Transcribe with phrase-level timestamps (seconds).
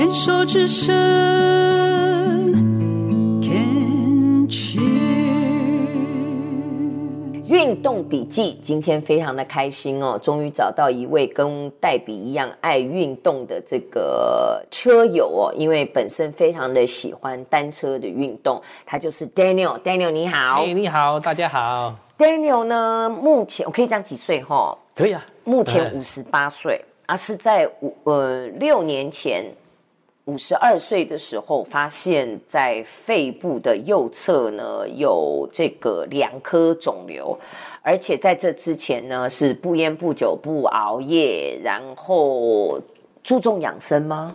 [0.00, 0.96] 牵手之声
[3.42, 4.80] ，Can Cheers。
[7.44, 19.78] 运动笔记，今天非常的开心哦，终于找到一位跟黛比一样爱运动的这个车友哦，因为本身非常的喜欢单车的运动，他就是 Daniel。
[19.82, 21.94] Daniel 你好，哎，你好，大家好。
[22.16, 24.78] Daniel 呢，目前我可以讲几岁哈、哦？
[24.96, 29.44] 可以啊，目前五十八岁，而、是在五呃六年前
[30.30, 37.36] 五十二岁的时候，发现在肺部的右侧呢有这个两颗肿瘤，
[37.82, 42.80] 而且在这之前呢是不烟不酒不熬夜，然后
[43.24, 44.32] 注重养生吗？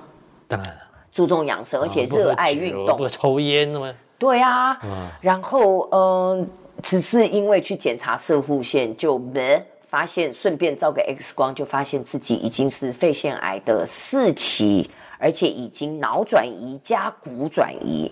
[0.50, 0.82] 当然了，
[1.14, 3.94] 注重养生，而且热爱运动，不抽烟吗？
[4.20, 5.98] 对啊，嗯、然后嗯。
[6.40, 6.48] 呃
[6.84, 9.60] 只是因为去检查射护线，就没
[9.90, 14.88] 发现，顺便照个 X 光，就发现自己已经是肺腺癌的四期，
[15.18, 18.12] 而且已经脑转移加骨转移。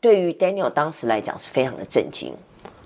[0.00, 2.32] 对于 Daniel 当时来讲是非常的震惊，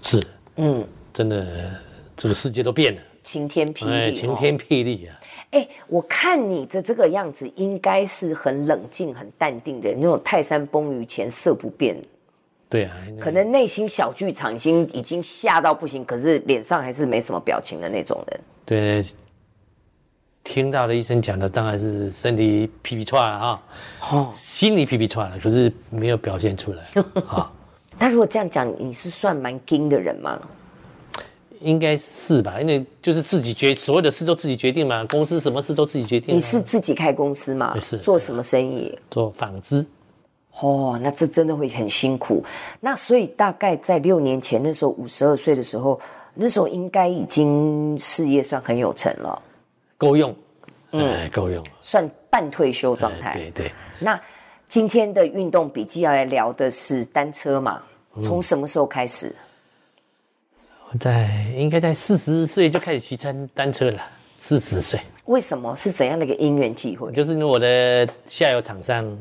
[0.00, 0.22] 是，
[0.56, 1.72] 嗯，真的，
[2.16, 5.20] 这个世界都变了，晴天霹雳，哎，晴天霹雳啊！
[5.50, 11.96] 哎，我看你的这个样子，应该是很冷静、很淡定的那种泰山崩于前色不变。
[12.68, 18.40] 对啊，可能内心小剧场已经已经吓到不行，可是脸上还是没什么表情的那种人。
[18.64, 19.04] 对，
[20.52, 23.62] 听到了医生讲的，当然是身体皮皮剉了啊，
[24.10, 26.82] 哦，心里皮皮剉了，可是没有表现出来
[27.28, 27.48] 啊。
[28.00, 30.36] 那如果这样讲，你是算蛮硬的人吗？
[31.60, 36.34] 应该是吧，因为就是自己决，所有的事都自己决定嘛，公司什么事都自己决定。
[36.34, 37.78] 你是自己开公司吗？
[37.78, 37.96] 是。
[37.98, 38.92] 做什么生意？
[39.08, 39.86] 做纺织。
[40.58, 42.44] 哦，那这真的会很辛苦。
[42.80, 46.00] 那所以大概在六年前那时候，五十二岁的时候，
[46.34, 49.40] 那时候应该已经事业算很有成了，
[50.00, 50.34] 够用，
[50.92, 53.34] 嗯，够用，算半退休状态。
[53.34, 53.72] 对对。
[53.98, 54.18] 那
[54.66, 57.82] 今天的运动笔记要来聊的是单车嘛？
[58.18, 59.30] 从什么时候开始？
[60.90, 64.02] 我在应该在四十岁就开始骑单单车了。
[64.38, 64.98] 四十岁。
[65.26, 65.76] 为什么？
[65.76, 67.12] 是怎样的一个因缘际会？
[67.12, 69.16] 就是我的下游厂商。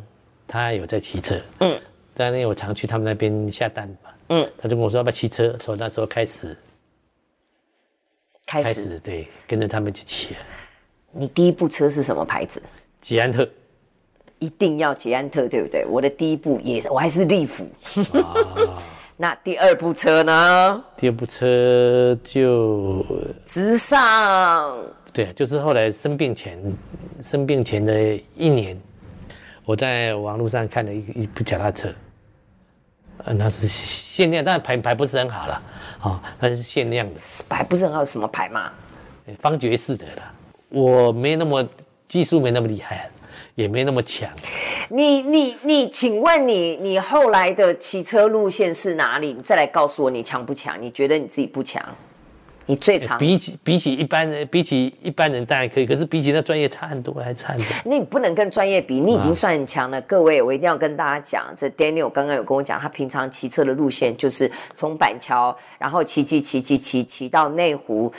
[0.52, 1.80] 他有在骑车，嗯，
[2.16, 6.58] 但因为我常去他们那边下单嘛，嗯，他就跟我说要不要骑车，从那时候开始，
[8.48, 10.36] 开始，对，跟着他们一起骑。
[11.12, 12.62] 你第一部车是什么牌子？
[13.02, 13.48] 捷安特，
[14.40, 15.86] 一定要捷安特，对不对？
[15.86, 17.64] 我的第一部也是，我还是利福。
[18.14, 18.36] 啊、
[19.18, 20.84] 那第二部车呢？
[20.96, 23.06] 第二部车就
[23.46, 24.78] 直上，
[25.12, 26.58] 对，就是后来生病前，
[27.22, 28.80] 生病前的一年。
[29.66, 31.94] 我在网络上看了一一部脚踏车，
[33.24, 35.64] 呃，那是限量，但牌牌不是很好了，啊、
[36.02, 38.72] 哦，那是限量的，牌不是很好，什么牌嘛？
[39.40, 40.34] 方爵士的啦，
[40.70, 41.68] 我没那么
[42.08, 43.10] 技术，没那么厉害，
[43.56, 44.30] 也没那么强。
[44.90, 49.34] 你你你，请问你你后来的骑车路线是哪里？
[49.34, 50.80] 你再来告诉我，你强不强？
[50.82, 51.84] 你觉得你自己不强？
[52.66, 57.68] 你最长比起比起一般人，比起一般人当然可以，可是比起那专业差很多，还差很多。
[57.84, 59.98] 那你不能跟专业比，你已经算很强了。
[59.98, 68.14] 啊、各位，我一定要跟大家讲，这 Daniel 刚刚有跟我讲，他平常骑车的路线就是从板桥，然后骑骑骑骑骑骑到内湖。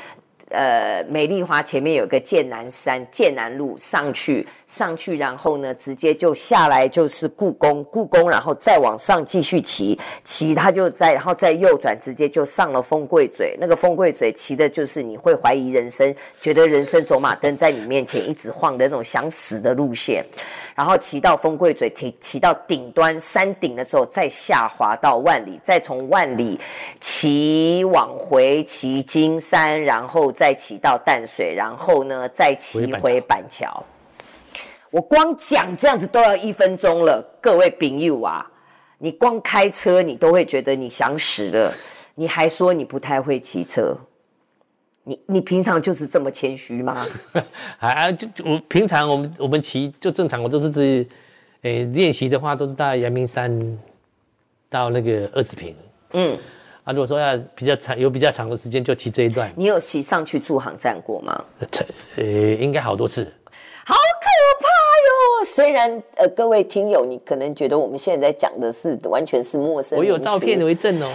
[0.50, 13.56] 呃，美丽华前面有个剑南山、剑南路上去，上去，然后呢，直接就下来就是故宫，故宫，然后再往上继续骑，骑他就在，然后再右转，直接就上了风柜嘴。
[13.60, 20.25] 那个风柜嘴骑的就是你会怀疑人生，觉得人生走马灯在你面前一直晃的那种想死的路线。
[20.80, 26.58] 然后骑到风柜嘴，骑骑到顶端山顶的时候，再下滑到万里，再从万里
[27.02, 33.84] 骑往回骑金山，然后再骑到淡水，然后呢再骑回板桥。
[34.91, 38.50] 我光讲这样子都要一分钟了，各位朋友啊，
[38.97, 41.70] 你光开车你都会觉得你想死了，
[42.14, 43.94] 你还说你不太会骑车。
[45.10, 47.04] 你你平常就是这么谦虚吗？
[47.81, 51.09] 啊，就我平常我们我们骑就正常，我都是自己，
[51.62, 53.51] 诶练习的话都是到阳明山
[54.68, 55.74] 到那个二子坪。
[56.12, 56.39] 嗯，
[56.84, 59.53] 啊，如果说要比较长有比较长的时间，就骑这一段。
[59.57, 61.45] 你有骑上去驻航站过吗？
[62.15, 63.24] 呃，应该好多次。
[63.84, 65.45] 好可怕哟！
[65.45, 71.12] 虽然呃，各位听友，你可能觉得我们现在在讲的是完全是陌生，我有照片为证哦。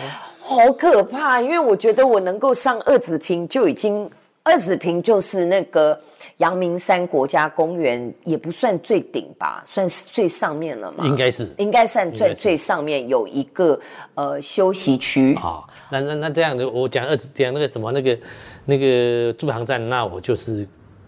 [0.47, 4.07] 好可怕，因为我觉得我能够上二子坪就已经，
[4.43, 5.99] 二子坪就是那个
[6.37, 11.03] 阳明山国家公园，也不算最顶吧，算是最上面了嘛。
[11.03, 13.79] 应该是，应该算最最上面有一个
[14.13, 15.33] 呃休息区。
[15.35, 18.17] 好，那那那这样的，我讲二子讲那个什么那个
[18.65, 20.67] 那个驻航站，那我就是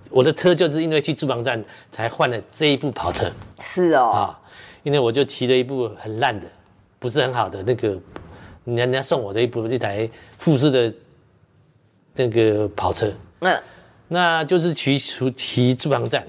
[0.09, 3.31] 我的车就是因为去驻防站才换了这一部跑车
[3.61, 4.39] 是哦，啊，
[4.81, 6.47] 因为我就骑了一部很烂的，
[6.97, 7.95] 不是很好的那个，
[8.67, 10.93] 人家人家送我的一部一台富士的
[12.13, 13.09] 那个跑车，
[13.39, 13.57] 嗯，
[14.09, 16.21] 那就是骑出骑驻防站，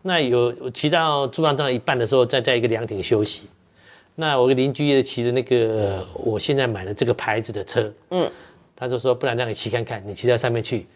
[0.00, 3.48] 那有骑到驻防站一半的时候，再在一个凉亭休息。
[4.14, 8.30] 那我个邻居也骑着那个我现在买的这个牌子的车，嗯，
[8.76, 10.86] 他就说，不然让你骑看看，你骑到上面去，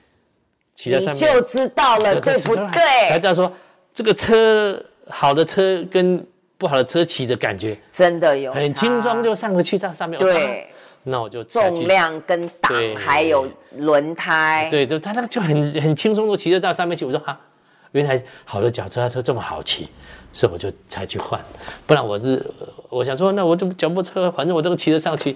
[0.77, 1.17] 骑到上面。
[1.17, 3.09] 就知道了，对不对？
[3.09, 3.53] 才知道说
[3.93, 6.25] 这个车好的车跟
[6.59, 10.19] 不好的车骑的感觉真的有很轻松就上得去到上面。
[10.21, 10.67] 对，
[11.05, 17.05] 那我就重量跟档还有轮胎，对，就他那个就很很轻松就骑得到上面去。
[17.05, 17.41] 我说哈，
[17.93, 19.89] 原来好的脚踏车这么好骑。
[20.31, 21.41] 所以我就才去换，
[21.87, 22.45] 不然我是
[22.91, 25.35] 我想说，那我这脚踏车，反正我都骑得上去。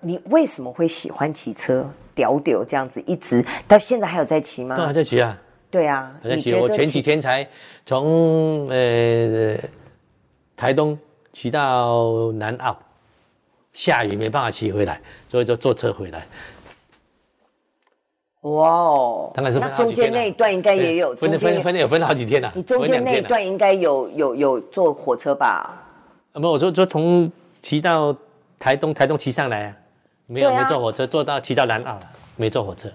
[0.00, 1.88] 你为什么会喜欢骑车？
[2.14, 4.76] 屌屌这样子，一直到现在还有在骑吗？
[4.76, 5.38] 都还在骑啊。
[5.70, 6.52] 对啊，还在骑。
[6.52, 7.48] 我前几天才
[7.86, 9.56] 从呃
[10.56, 10.98] 台东
[11.32, 12.76] 骑到南澳，
[13.72, 16.26] 下雨没办法骑回来，所以就坐车回来。
[18.40, 22.50] 哇哦，当然是那中间那一段应该也有分分分有分了好几天了。
[22.54, 25.76] 你中间那一段应该有有有坐火车吧？
[26.32, 27.30] 啊，没有，我说说从
[27.60, 28.16] 骑到
[28.58, 29.76] 台东，台东骑上来啊，
[30.26, 32.88] 没有没坐火车，坐到骑到南澳了，没坐火车。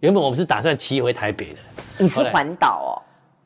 [0.00, 1.58] 原本我们是打算骑回台北的。
[1.96, 2.92] 你是环岛哦？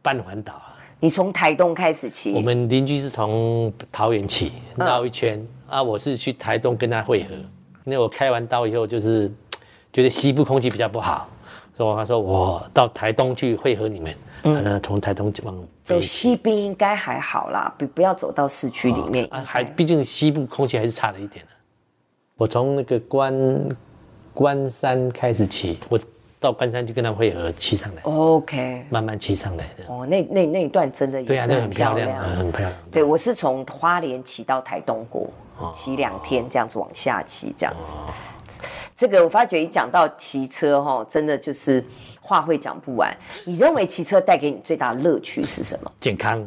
[0.01, 0.72] 半环岛啊。
[1.03, 2.33] 你从台东开始骑？
[2.33, 7.35] 我们邻居是从桃园骑绕一圈啊，我是去台东跟他会合。
[7.83, 9.31] 那我开完刀以后就是。
[9.93, 11.29] 觉得西部空气比较不好，
[11.77, 15.55] 所以他说我到台东去会合你们，嗯，从台东往
[15.85, 21.51] 走西边应该还好啦，不不要走到市区里面，啊，还毕竟西部空气还是差了一点的。
[22.37, 23.69] 我从那个关
[24.33, 26.01] 关山开始骑，我
[26.43, 29.85] 到关山去跟他会合骑上来，OK，慢慢骑上来的。
[29.87, 32.73] 哦，那那那一段真的也是很漂亮，很漂亮。
[32.91, 35.31] 对，我是从花莲骑到台东过，
[35.73, 38.67] 骑两天这样子往下骑，这样子。
[38.97, 41.85] 这个我发觉一讲到骑车哈，真的就是
[42.21, 43.17] 话会讲不完。
[43.45, 45.93] 你认为骑车带给你最大的乐趣是什么？
[46.01, 46.45] 健康、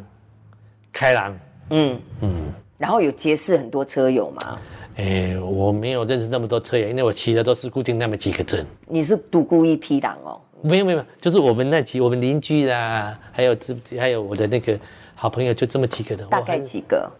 [0.92, 1.38] 开朗。
[1.70, 2.52] 嗯嗯。
[2.76, 4.58] 然后有结识很多车友吗？
[4.96, 8.66] 诶，我没有认识那么多车友，因为我骑的都是固定那么几个镇。
[8.86, 10.40] 你是独孤一匹狼哦？
[10.62, 14.78] 没有没有，就是我们那几我们邻居啦，还有这还有我的那个
[15.14, 16.26] 好朋友，就这么几个人。
[16.28, 17.10] 大概几个？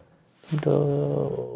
[0.62, 0.70] 都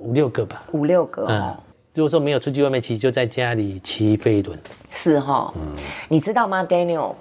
[0.03, 0.63] 五六个吧。
[0.73, 1.57] 五六个哦。
[1.59, 4.57] 嗯如果说没有出去外面骑，就在家里骑飞轮。
[4.89, 5.75] 是哈、哦，嗯，
[6.09, 7.15] 你知道吗，Daniel？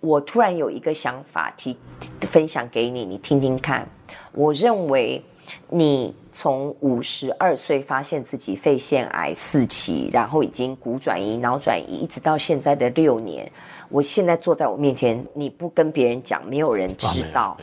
[0.00, 1.76] 我突然有一个想法提，
[2.18, 3.88] 提分享给你，你听听看。
[4.32, 5.22] 我认为
[5.68, 13.50] 你从五十二岁发现自己肺腺癌四期，然后已经骨转移、脑转移，一直到现在的六年。
[13.90, 17.56] 我现在坐在我面前，你不跟别人讲，没有人知道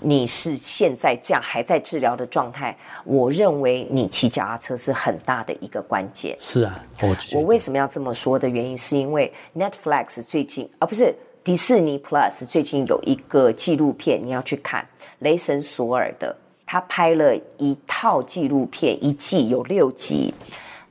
[0.00, 2.76] 你是现在这样还在治疗的状态。
[3.04, 6.36] 我认为你骑脚踏车是很大的一个关键。
[6.40, 14.84] 是啊，我我为什么要这么说的原因，是因为 Netflix 最近啊，不是迪士尼 Plus 最近有一个纪录片，你要去看
[15.20, 16.36] 雷神索尔的，
[16.72, 20.32] 他拍了一套纪录片，一季有六集，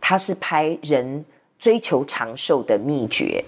[0.02, 1.24] 他是拍人
[1.58, 3.42] 追求长寿的秘诀。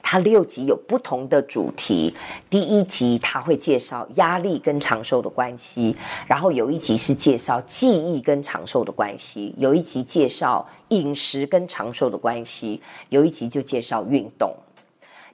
[0.00, 2.14] 他六集有不同的主题，
[2.48, 5.96] 第一集他会介绍压力跟长寿的关系，
[6.28, 14.54] 然后有一集是介绍记忆跟长寿的关系，有一集介绍饮食跟长寿的关系，有一集就介绍运动。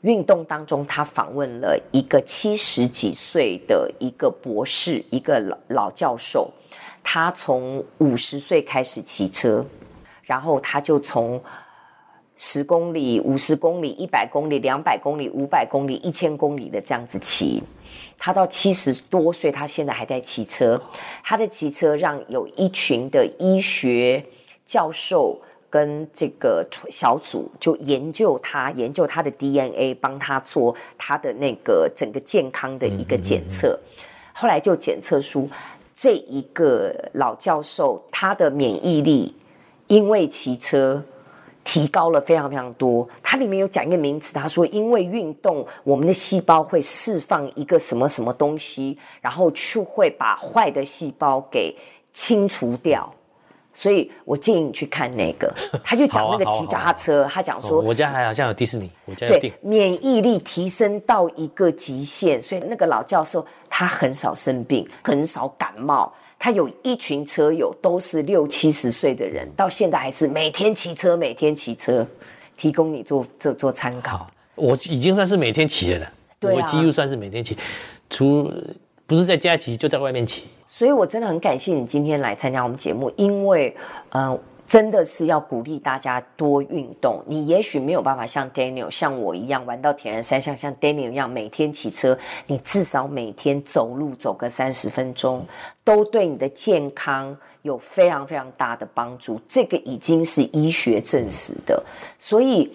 [0.04, 6.50] 运动当中，他访问了一个七十几岁的一个博士，一个老老教授，
[7.02, 9.66] 他从五十岁开始骑车，
[10.22, 11.42] 然后他就从。
[12.36, 17.62] 十公里、五十公里、一百公里、两百公里、五百公里、一千公里的这样子骑，
[18.18, 20.82] 他到七十多岁，他现在还在骑车。
[21.22, 24.20] 他的骑车让有一群的医学
[24.66, 25.40] 教授
[25.74, 33.76] 跟这个小组就研究他，研究他的 DNA，帮他做他的那个整个健康的一个检测。
[34.32, 35.50] 后来就检测出
[35.96, 39.34] 这一个老教授他的免疫力
[39.88, 41.02] 因为骑车。
[41.66, 43.08] 提高了非常非常多。
[43.22, 51.74] 它里面有讲一个名词，他说因为运动，我们的细胞会释放一个什么什么东西，然后去会把坏的细胞给
[52.12, 53.10] 清除掉。
[53.74, 55.52] 所以我建议你去看那个，
[55.84, 66.10] 他就讲那个骑脚踏车，他讲说，我家还好像有迪士尼，我家有对免疫力提升到一个极限，所以那个老教授他很少生病，很少感冒。
[66.38, 72.06] 他有一群车友，都是六七十岁的人，到现在还是每天骑车，每天骑车，
[72.56, 74.30] 提供你做做做参考。
[74.54, 76.12] 我已经算是每天骑的了。
[76.42, 77.56] 我几乎算是每天骑，
[78.10, 78.52] 除
[79.06, 80.44] 不是在家骑就在外面骑。
[80.66, 83.76] 所以我真的很感谢你今天来参加我们节目，因为
[84.10, 84.38] 嗯。
[84.66, 87.22] 真的是要鼓励大家多运动。
[87.26, 95.46] 你也许没有办法像 Daniel 像我一样玩到铁人三项，像 Daniel 一样每天骑车，你至少每天走路走个三十分钟，
[95.84, 99.38] 都对你的健康有非常非常大的帮助。
[99.46, 101.84] 这个已经是医学证实的。
[102.18, 102.72] 所以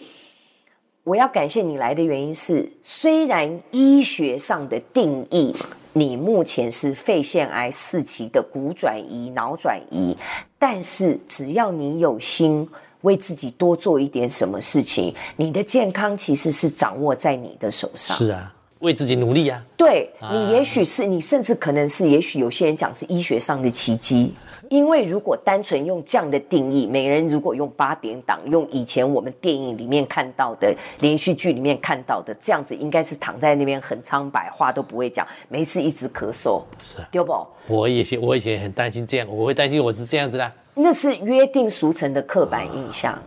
[1.04, 5.56] 我要感谢你来的原因是，虽然医学上的定义。
[6.00, 10.16] 你目前是肺腺癌四期的骨转移、脑转移，
[10.58, 12.66] 但是只要你有心
[13.02, 18.16] 为自己多做一点什么事情，你的健康其实是掌握在你的手上。
[18.16, 19.64] 是啊，为自己努力啊。
[19.78, 24.34] 对，你也许是你，甚至可能是，也许有些人讲是医学上的奇迹。
[24.70, 37.34] 因为如果单纯用这样的定义，每人如果用八点档，用以前我们电影里面看到的、连续剧里面看到的这样子，应该是躺在那边很苍白，话都不会讲，没事一直咳嗽，是对不？
[37.68, 40.52] 我以前我以前很担心这样，我会担心我是这样子的。
[40.76, 43.20] 那是约定俗成的刻板印象，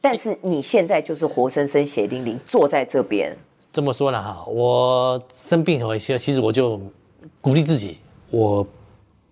[0.00, 3.36] 但是你现在就是活生生血淋淋坐在这边。
[3.76, 6.80] 这么说了哈，我生病后，其实我就
[7.42, 7.98] 鼓励自己，
[8.30, 8.66] 我。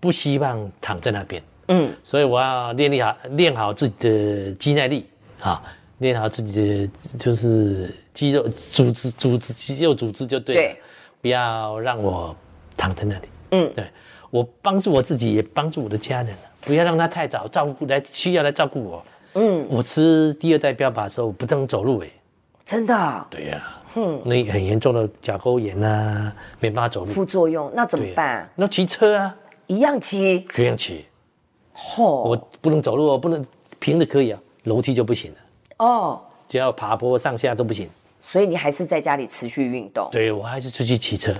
[0.00, 5.06] 不希望躺在那边，嗯，所以我要练力好，练好自己的肌耐力
[5.40, 5.62] 啊，
[5.96, 10.76] 练好自己的就是肌肉组织，组织肌肉组织就对了，对，
[11.22, 12.36] 不要让我
[12.76, 13.86] 躺在那里，嗯，对，
[14.28, 22.08] 我帮助我自己，也帮助我的家人，不要让他太早照顾来需要来照顾我，嗯，我吃第二代标靶的时候不能走路哎，
[22.64, 23.26] 真的啊？
[23.30, 23.62] 对呀，
[23.94, 28.48] 嗯，那很严重的甲沟炎啊，没办法走路，副作用那怎么办？
[28.54, 29.34] 那骑车啊。
[29.66, 31.06] 一样骑，一样骑，
[31.74, 32.02] 嚯！
[32.02, 33.42] 我不能走路，我不能
[33.78, 35.38] 平的可以啊，楼梯就不行了。
[35.78, 37.88] 哦，只要爬坡上下都不行。
[38.20, 40.06] 所以你还是在家里持续运动。
[40.12, 41.34] 对，我还是出去骑车。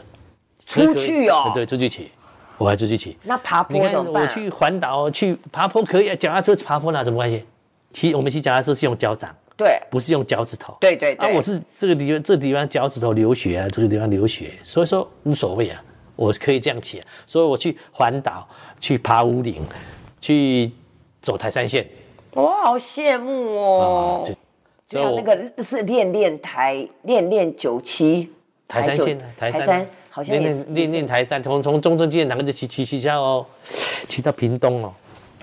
[0.64, 1.50] 出去哦？
[1.52, 2.11] 对，出去骑，
[2.57, 3.19] 我还出去骑。
[3.23, 4.23] 那爬坡怎么办？
[4.23, 7.45] 我去环岛去爬坡可以啊，脚踏车爬坡那什么关系？
[7.93, 10.77] 骑我们骑脚踏车是用脚掌，对，不是用脚趾头。
[10.81, 11.29] 对对对。
[11.29, 15.83] 啊，我是这个地方，这个地方脚趾头流血啊，这个地方流血，所以说无所谓啊。
[16.17, 18.47] 我可以这样骑，所以我去环岛，
[18.79, 19.61] 去爬五岭，
[20.21, 20.71] 去
[21.21, 21.85] 走台山线。
[22.31, 24.23] 我好羡慕哦！
[24.25, 24.31] 啊、
[24.87, 28.33] 就就那个是练练台，练练九七
[28.69, 33.45] 台山线，台三，台三好像练练台山，从从中正纪念堂就骑骑骑下哦，
[34.09, 34.95] 骑到屏东哦。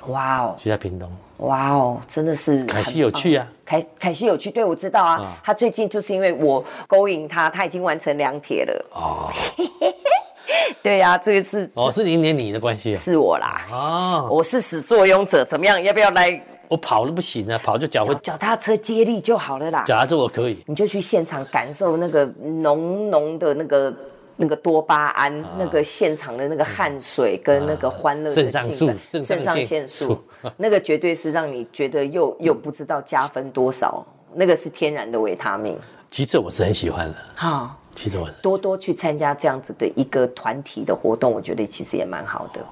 [0.08, 0.56] 哇哦！
[0.58, 1.12] 骑到屏东。
[1.42, 3.48] 哇哦，真的是凯西有趣啊！
[3.66, 5.38] 凯凯西有趣，对我知道啊，啊。
[5.44, 8.86] 他最近就是因为我勾引他，他已经完成两铁了。
[8.94, 9.30] 哦。
[10.84, 15.82] 对呀、啊，这个是哦，是你连你的关系啊，是我啦，哦，我是始作俑者，怎么样？
[15.82, 16.40] 要不要来？
[16.68, 19.84] 我跑了不行啊，跑就脚会脚踏车接力就好了啦。
[19.86, 22.26] 脚踏车我可以，你就去现场感受那个
[22.64, 23.94] 浓浓的那个
[24.42, 30.24] 那个多巴胺、啊，那个现场的那个汗水跟那个欢乐的气氛，肾上腺素，肾上腺素，
[30.58, 35.78] 那个绝对是让你觉得又又不知道加分多少，那个是天然的维他命。
[36.10, 37.78] 其实我是很喜欢的，好。
[37.94, 42.66] 其实我多多去参加这样子的一个团体的活动，我觉得其实也蛮好的。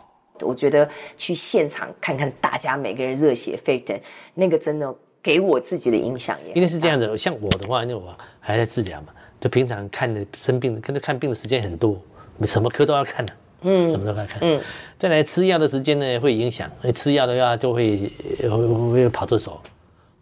[0.48, 4.00] 我觉得去现场看看大家每个人热血沸腾，
[4.34, 6.54] 那个真的给我自己的影响也。
[6.54, 9.08] 因为是这样子，像我的话，因为我还在治疗嘛，
[9.40, 12.00] 就平常看的生病，跟着看病的时间很多，
[12.46, 14.60] 什么科都要看的，嗯，什么都要看，嗯。
[14.98, 19.60] 再来吃药的时间呢，会影响，吃药的话就会会会跑这手，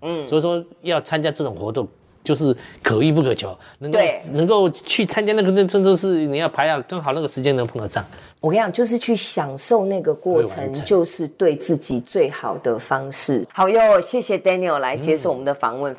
[0.02, 0.28] 嗯。
[0.28, 1.88] 所以说要参加这种活动。
[2.24, 4.00] 就是可遇不可求，能够
[4.34, 8.04] 能够去参加那个，那真的是你要排啊，刚好那个时间能碰得上。
[8.42, 13.48] 我跟你讲，就是去享受那个过程，就是对自己最好的方式。
[13.54, 15.94] 好哟，谢谢 Daniel 来接受我们的访问。
[15.94, 15.98] 嗯